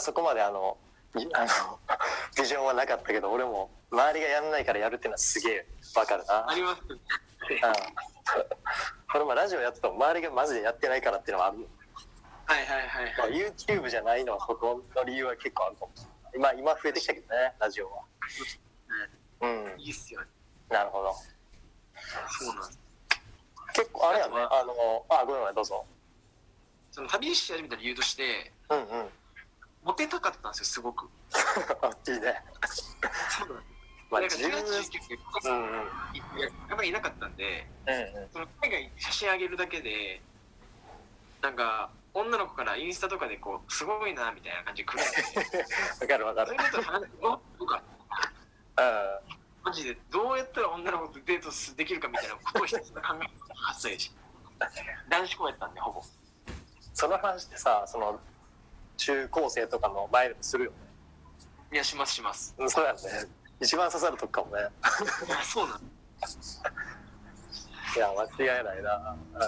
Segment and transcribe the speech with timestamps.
[0.00, 0.76] はそこまであの
[1.16, 1.78] い あの
[2.36, 6.48] ビジョンはなかったけど俺も周りがやんないからやるっていうのはすげえわかるな。
[6.48, 7.00] ありますうん。
[9.12, 11.66] これもラジオやってても周りがマジでやってないからっていうのはあるよ、
[12.46, 15.92] はいはいはいまあ、はい YouTube じゃないのはそこの理由は結構あるかも
[16.34, 18.02] 今今増えてきたけどねラジオは。
[19.40, 19.74] うん。
[19.78, 20.26] いいっすよね。
[20.68, 21.12] なるほど。
[21.12, 22.78] そうなんです。
[23.74, 25.84] 結構あれやねあのあごめんごめんどうぞ。
[26.92, 29.10] その旅し始めた理由としてうんうん
[29.84, 31.08] モテたかったんですよすごく。
[31.82, 32.42] あいいね。
[33.30, 33.80] そうなんです。
[34.10, 35.72] まあなんか自分18、19でうんうん。
[35.72, 35.80] や
[36.74, 38.28] っぱりいなかったんでうんうん。
[38.32, 40.20] その海外に写真あげるだけで
[41.42, 45.58] なんか女の子からインスタとかでこうすごいなみたいな感じで来るんで
[46.00, 46.48] わかるわかる。
[46.48, 47.82] そういうこと話すおとか
[48.78, 49.40] うん。
[49.62, 54.12] マジでどうやったら女の子とデートすできるかみたいなことをひたすら考えて8歳でし
[55.08, 56.02] 男子校やったんでほぼ。
[56.94, 58.20] その話ってさその
[59.00, 60.76] 中高生とかの前でもするよね。
[61.72, 62.54] いやしますします。
[62.58, 62.98] うんそうやね。
[63.60, 64.62] 一番刺さるとこかもね。
[65.26, 65.82] いやそうなんい
[67.98, 69.40] や間違いないな、うん、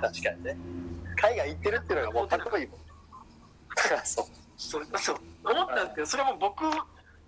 [0.00, 0.56] 確かにね。
[1.16, 2.78] 海外行ってるっていうのがもうかっこいいもん。
[4.04, 4.26] そう。
[4.56, 6.64] そうそう思ったんですけどそれも僕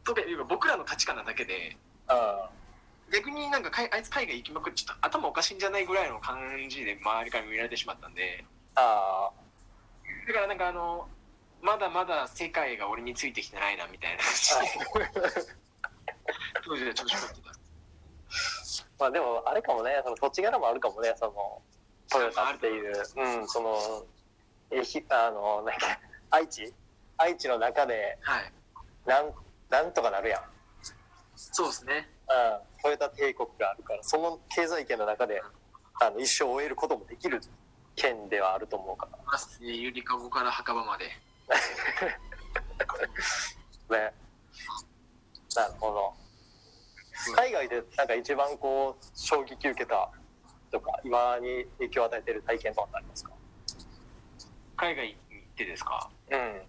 [0.04, 2.48] とか僕らの価値観なだけであ
[3.12, 6.38] 逆になんかかいあいつ海外行きまくってちょっと頭おかしいんじゃないぐらいの感
[6.70, 8.44] じで周りから見られてしまったんで。
[8.74, 9.30] あ
[10.26, 11.06] だからなんかあの
[11.60, 14.22] まだまだ世界が俺についてきてないなみたいな。
[16.64, 17.52] 当時は調子乗ってた
[18.98, 20.00] まあでもあれかもね。
[20.04, 21.14] その土地柄もあるかもね。
[21.16, 21.62] その
[22.10, 22.92] トヨタっていう。
[23.16, 24.04] うんその
[24.70, 25.98] えひあのなんか
[26.30, 26.72] 愛知？
[27.16, 28.52] 愛知の中ではい。
[29.06, 29.32] なん
[29.70, 30.42] なんとかなるやん。
[31.34, 32.08] そうですね。
[32.28, 35.40] うん、トヨタ帝国があるからその経済圏の中で
[36.00, 37.40] あの一生を終えることもできる
[37.96, 39.18] 県ではあると思うから。
[39.60, 41.06] ゆりかごから墓場まで
[43.90, 44.12] ね。
[45.56, 46.14] なるほど。
[47.36, 50.10] 海外でなんか一番こう衝撃受けた
[50.70, 53.32] とか今に影響を与えてる体験とかってありますか？
[54.76, 56.10] 海外に行ってですか？
[56.30, 56.62] うん。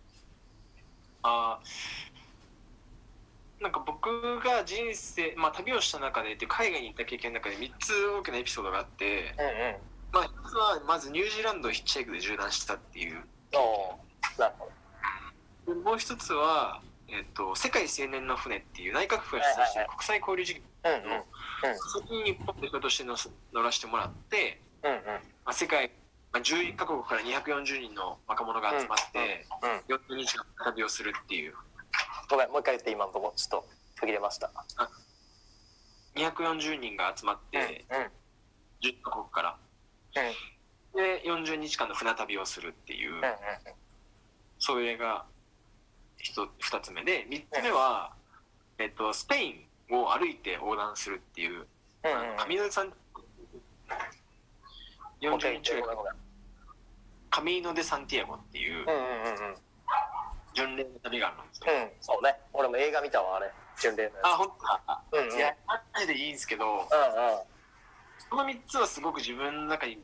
[1.23, 1.67] あー。
[3.61, 9.77] なんか僕が人生、まあ、旅をした中でで海外に行った経験の中で3つ大きなエピソードがあって、うんうん。
[10.13, 13.21] まあ、1つはまずニュージーランドをヒッチハイクで縦断したっていう。
[14.37, 14.71] なるほど
[15.69, 21.77] でもう一つは、えっと世界青年の船っていう内閣府が主催している国際交流事業うんうん。
[21.77, 24.97] そこに日本代表として乗せ乗らせてもらって、うんうん。
[25.45, 25.91] まあ、世界、
[26.31, 29.45] まあ、11カ国から240人の若者が集まって、
[29.89, 31.53] うん40日間旅をするっていう。
[32.29, 33.67] ごめんもう一回言って今のとこちょっと
[33.99, 34.51] 途切れました。
[36.15, 38.05] 240人が集まって、うんうん。
[38.81, 39.57] 10カ国から。
[40.95, 43.29] で40日間の船旅をするっていう、うんうん。
[44.59, 45.25] それが
[46.23, 48.13] 2つ目で3つ目は、
[48.77, 49.49] えっと、スペイ
[49.91, 51.65] ンを歩いて横断するっていう、うん
[52.03, 52.93] あのカミノデサンも
[55.35, 56.13] う一回40日間言ってごめん
[57.29, 59.55] カミーノ・デ・サンティアゴっていううんうんうんうん。
[60.53, 61.89] 巡礼の旅があるんですよ、うん。
[62.01, 62.35] そうね。
[62.53, 63.51] 俺も映画見たわあれ。
[63.79, 64.47] 巡礼のやあ本
[65.11, 65.37] 当うんうんうん。
[65.37, 66.85] いやマジでいいんですけどうん
[68.29, 69.99] この3つはすごく自分の中に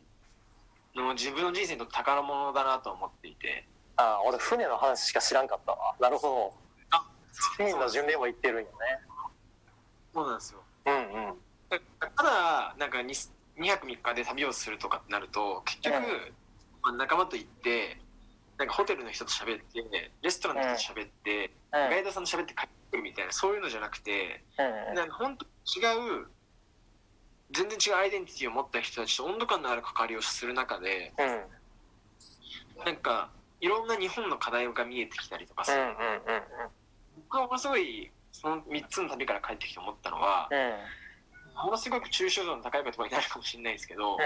[0.95, 3.67] の自分の人生にとって宝物だなと思っていて
[3.97, 5.95] ああ俺船の話しか知らんかったわ。
[5.99, 6.53] なるほど。
[6.91, 8.69] あスペインの巡礼も行ってるんよね。
[10.13, 10.59] そうなんですよ。
[10.85, 11.35] うんうん。
[12.15, 16.01] ただなんか 2, 2泊3日で旅をするとかってなると結局、うん。
[16.81, 17.97] まあ、仲間と行って
[18.57, 21.89] なんかホテルの人と喋ってレストランの人と喋って、うん。
[21.89, 24.43] ガイドさんと喋って帰ってくるみたいなそういうのじゃなくて
[24.89, 26.27] うんなんか本当違う
[27.51, 31.13] 全然違うアイデンティティを持った人たちと温度感のある関わりをする中で
[32.77, 32.85] うん。
[32.85, 33.29] なんか
[33.65, 35.95] いろんな日本の課題が見えてきたりとかする、うんうんうん。
[37.23, 40.47] 僕はものすごいその3つの旅から帰ってきて思ったのは、
[41.63, 44.19] ものすごく抽象度の高い言葉になるかもしれないですけど、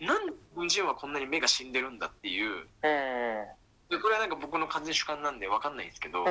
[0.00, 6.24] なんで日本人はこんなに目が死んでるんだっていうでこれはなんか僕の完全主観なんで分かんないんですけど、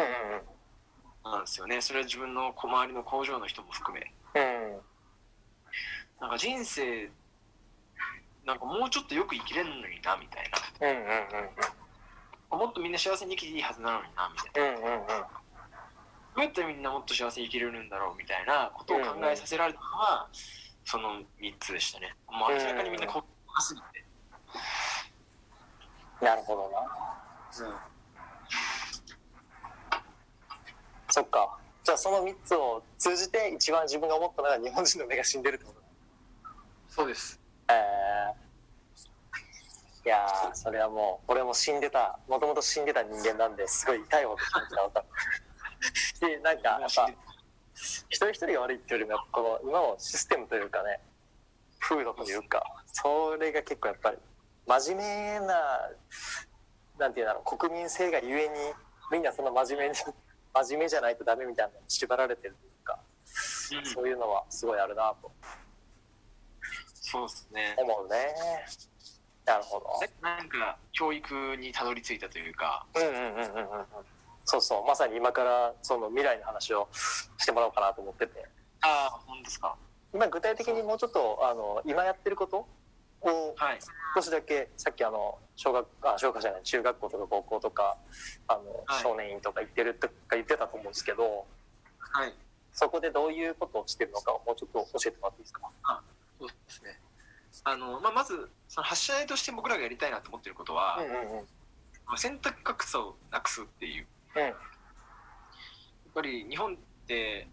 [1.24, 1.80] なんですよね。
[1.80, 4.14] それは自分の小回りの工場の人も含め。
[6.20, 7.10] なんか人生
[8.46, 10.58] なんかもうちょっとよく生きれんのになみたいな
[12.52, 14.80] もっとみんな幸せに生きていいはずなのになみたいな。
[16.36, 20.28] どうやったらみんなもっと幸せに生きれるんだろうみたいなことを考えさせられたのは、
[20.84, 22.14] その3つでしたね。
[22.28, 24.06] もう明らかにみんなこわすぎて、
[26.22, 27.06] なるほどな
[31.10, 31.58] そっか。
[31.84, 35.82] じゃあその3つを通じて一番自分が思ったのが日本人の目が死んでるってこと
[36.90, 37.40] そうです。
[37.70, 38.45] え
[40.06, 45.00] いやそれはもう俺も死んでたもともと死んでた人間なんですごい痛いほど気持ちが分か
[46.22, 47.10] る でなんかやっぱ
[48.10, 51.02] 一人一人が悪いっていうよりもこの今のシステムというかね
[51.80, 52.64] 風土というか
[52.94, 54.18] それが結構やっぱり
[54.68, 55.92] 真面目な
[57.00, 58.54] なんていうんだろう国民性がゆえに
[59.12, 59.96] みんなその真面目に
[60.54, 63.00] 真面目じゃないとダメみたいなのに縛られてるというか、
[63.78, 65.32] うん、そういうのはすごいあるなと。
[66.94, 67.76] そうですね。
[67.78, 68.34] 思うね
[69.46, 69.86] なるほど。
[70.22, 72.86] なんか教育にたどり着いたというか。
[72.96, 73.86] うんうんうんうんうん
[74.48, 74.86] そうそう。
[74.86, 78.46] まさに今からその未来の話をしてもらおうかなと思ってて。
[78.82, 79.76] ああ本当ですか。
[80.14, 82.68] 今具体的にもうちょっとあの今やってること
[83.22, 83.56] を
[84.16, 87.98] 少しだけさっきあの小学あ小学じゃない中学校とか高校とか
[88.48, 91.46] あの、少年院とか行ってるとか言ってたと思うんですけど、
[91.98, 92.34] はい、
[92.72, 95.62] そこでどういうことをしてるのかをもうちょっと教えてもらっていいですか？
[95.84, 96.02] あ
[96.40, 97.00] そうですね
[97.66, 104.54] あの、まあ、まずその発射台として僕らがやりたいなと思ってることは、うんうんうん、選択格差をなくすっていう、うん、やっ
[106.14, 106.78] ぱり日本っ
[107.08, 107.48] て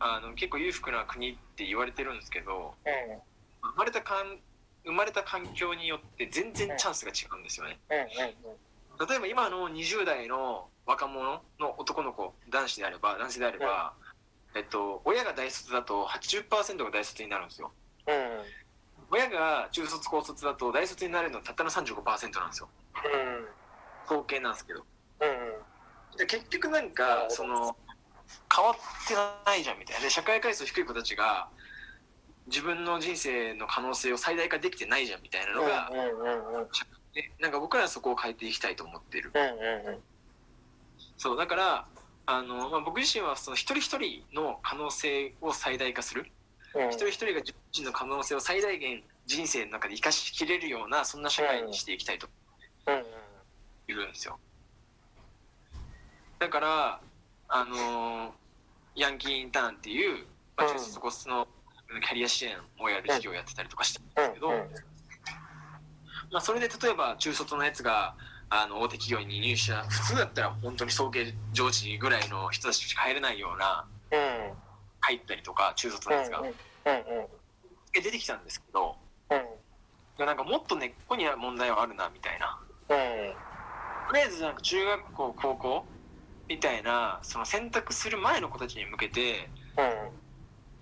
[0.00, 4.38] あの結構裕福な国って言われてるんですけど、うん、生まれたかん
[4.84, 7.78] 生まれた環境によって全然チャンスが違うんですよね。
[7.90, 13.92] 例えば今の20代の若者の男の子男子であれば男性であれば、
[14.56, 17.70] えっと、親が大卒だと80%が大卒になるんですよ。
[18.08, 18.14] うん、
[19.10, 22.68] 親が中卒高卒だと大卒になるのたったの35%なんですよ。
[22.94, 23.46] うん、
[24.06, 24.84] 統計なんですけど。
[25.20, 27.76] うん、で結局なんかその
[28.54, 28.74] 変わっ
[29.06, 30.02] てないじゃんみたいな。
[30.02, 31.48] で社会階層低い子たちが
[32.48, 35.90] 自分の人生の可能性を最大化できてないじゃんみたいなのが、
[37.40, 39.32] なんか僕らはそこを変えていきたいと思ってる、
[41.16, 41.86] そうだから
[42.26, 46.26] あの、まあ、僕自身はその一人一人の可能性を最大化する、
[46.74, 52.28] 一人一人が自身の可能性を最大限人生の中で生かしきれるようなそんな社会にしていきたいと
[53.86, 54.38] いるんですよ。
[56.38, 57.00] だから
[57.48, 58.34] あの
[58.94, 60.26] ヤンキーインターンっていう、
[60.56, 61.46] まあ、中卒コスの
[62.02, 64.48] キャリア支援をやる事業をやってたりとかしてるんですけど、
[66.30, 68.14] まあ、それで例えば中卒のやつが
[68.50, 73.84] あの大手企業に入社普通だったら本当に送迎上司ぐらいの人たちしか入れないような、
[75.08, 76.42] 入ったりとか中卒のやつが、
[77.94, 78.94] 出てきたんですけど、
[80.18, 82.58] なんかもっと根っこには問題はあるなみたいな。
[82.88, 85.84] とりあえずなんか中学校高校
[86.48, 89.48] みたいなその選択する前の子たちに向けて、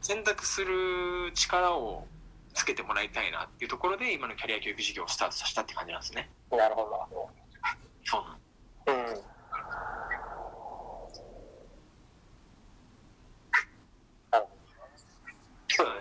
[0.01, 2.07] 選択する力を
[2.53, 6.31] つけてもらいたいなっていうところで今のキャリア教育事業をスタートさせたって感じなんですね。
[6.51, 7.31] なるほど。
[8.05, 8.99] そうなん。
[8.99, 9.37] うん。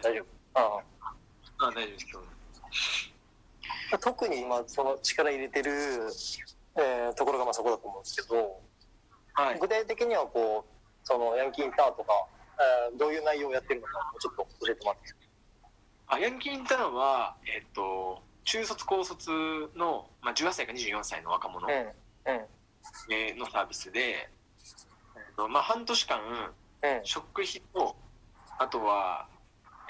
[0.01, 0.25] 大丈夫。
[0.53, 1.64] ああ。
[1.64, 2.07] あ大丈夫です。
[2.09, 2.21] 今
[3.97, 3.99] 日。
[3.99, 5.71] 特に今その力入れてる、
[6.77, 8.61] えー、ところがまあそこだと思うんですけど、
[9.33, 10.71] はい、具体的にはこう
[11.03, 12.13] そのヤンキーインターとか
[12.57, 15.27] あどういう内容をやってるのかちょっと教えてもらっていいです
[16.07, 16.15] か？
[16.15, 19.29] あヤンキーインターンは、えっと、中卒高卒
[19.75, 22.45] の、まあ、18歳か24歳の若者、うんうん
[23.13, 24.29] えー、のサービスで、え
[25.31, 26.19] っとまあ、半年間、
[26.83, 27.95] うん、食費と
[28.59, 29.27] あとは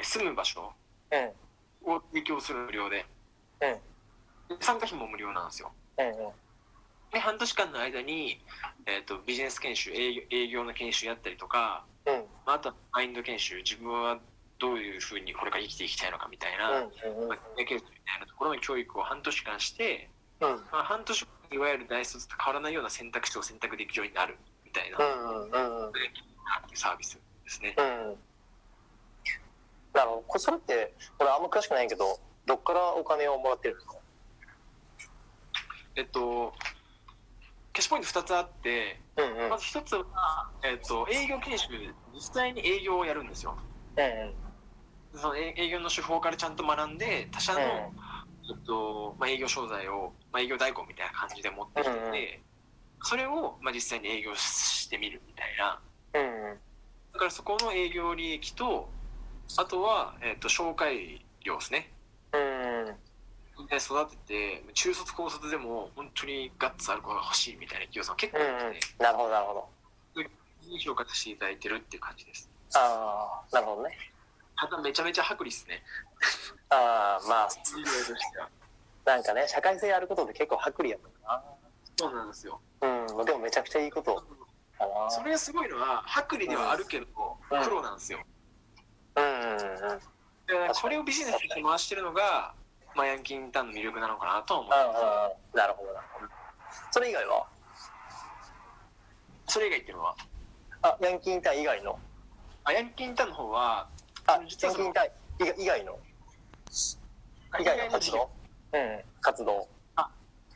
[0.02, 0.74] 住む場所
[2.26, 3.06] 供する無料で、
[4.50, 5.72] うん、参加費も無料なんですよ。
[5.98, 6.14] うんうん。
[7.14, 8.42] で半年間の間に、
[8.86, 12.14] えーと、ビジネス研修営業営業の研修やったりとか、うん。
[12.46, 14.20] まあ、あとはマインド研修自分は
[14.60, 17.76] どういうふうにこれから生きていきたいのかみたいな、うんうんまあ、みたい
[18.20, 20.10] なところの教育を半年間して、
[20.42, 20.50] うん。
[20.72, 25.92] まあ、半年いわゆる大卒と変わらないような選択肢を選択できるようになるみたいな、うんうんうん、
[26.74, 27.76] サービスですね。
[27.78, 28.16] うん、
[29.96, 33.96] なるほどそれって俺あんま詳しくないけどどっからお金をもらってるんですか？
[35.96, 36.54] えっと
[37.74, 41.68] キャッシュポイント2つあって、うんうん、まず1つは、えーと、営業研修
[42.14, 43.58] 実際に営業をやるんですよ、
[43.98, 44.08] うんう
[45.18, 52.18] ん、その営業の手法からちゃんと学んで他社の、うん、えっとまあ、営業商材を、まあ、営業代行みたいな感じで持ってきてて、うんうん、
[53.04, 55.82] それを、まあ、実際に営業してみるみたいな、
[56.14, 56.58] うんうん、
[57.12, 58.90] だからそこの営業利益と
[59.58, 61.92] あとは、えーと、紹介料ですね、
[62.34, 63.68] うん。
[63.68, 70.22] で育てて中卒高卒でも本当にガッツある子が欲しいみたいな企業さん結構多くて、うん、なるほどなるほど。
[70.68, 72.50] いい評価していただいてるっていう感じです。
[72.74, 73.96] ああなるほどね。
[74.58, 75.84] ただめちゃめちゃ薄利っすね。
[76.70, 77.50] ああまあ。
[79.06, 81.44] なんかね社会性やることで結構薄利やったな。
[81.98, 82.60] そうなんですよ。
[82.82, 82.88] う
[83.22, 84.24] んでもめちゃくちゃいいこと
[85.10, 87.06] それがすごいのは薄利ではあるけど、
[87.52, 88.20] うん、黒なんですよ。
[88.20, 88.35] うん
[89.16, 90.00] うんうん
[90.82, 92.54] これをビジネスに回してるのが
[92.96, 95.58] まあ、ヤンキーインターンの魅力なのかなとは思ってます。
[95.58, 96.32] なるほどなるほど。
[96.92, 97.46] それ以外は？
[99.48, 100.16] それ以外っていうのは？
[100.82, 102.00] あ、ヤンキーインターン以外の。
[102.64, 103.90] あ、ヤンキーインターンの方は、
[104.28, 105.04] あ、ヤンキーインター
[105.58, 106.00] ン以外の。
[107.60, 108.30] 以外の活動？
[108.72, 109.68] うん、活動。
[109.98, 110.10] あ、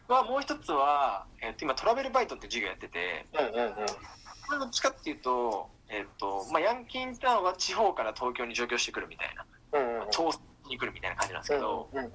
[0.08, 3.74] はもう一つは、えっ、ー、と、今トラベルバイトって授業やってて、うんうんうん。
[3.74, 3.84] こ
[4.54, 12.12] れどっちかっていうと、えっ、ー、と、まあ、ヤンキーインターンは地方から東京に上京してくるみたいな、うんうん、調査に来るみたいな感じなんですけど、うんうんうん、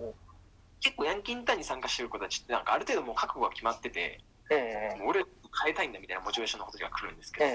[0.81, 4.55] 結構ヤンキーインターンに参加してる子たちってなんかある程度もう覚悟が決まってて、う
[5.01, 5.25] んうん、俺
[5.65, 7.53] 変えたいんだみたいなモチベーションのことが来るんですけど、うん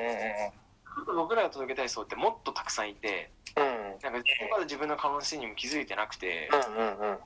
[1.10, 7.18] うん、僕らが届けたい層ってもっとたくさんいて、うん、なんかまだ自分の可能性にも気づいてなくて、うんうんうん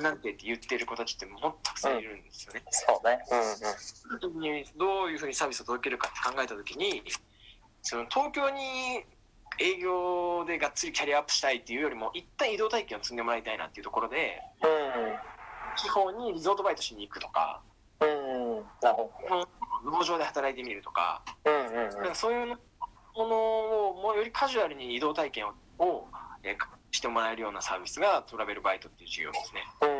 [0.00, 2.62] なんてって言ってる子たちってもっとたくさんいるんですよね。
[2.64, 3.18] うん、そうね。
[3.30, 4.64] うんうん。
[4.78, 7.02] どういうふうにサービスを届けるかって考えた時に、
[7.86, 9.04] その東京に
[9.60, 17.62] 営業でがっつりキャリアアップしたいっていうよりも一旦移動体験を積んでもらいたいなっていうところで、うん、地方にリゾートバイトしに行くとか、
[18.00, 18.08] うん、
[18.82, 19.48] なるほど。
[19.88, 22.56] 農場で働いてみるとか,、うんうんうん、かそういうも
[23.16, 26.08] のをもうよりカジュアルに移動体験をを、
[26.42, 26.56] え
[26.90, 29.62] してもらえるようなサービスがトラベルバイトっていう授業ですね。
[29.82, 29.95] うん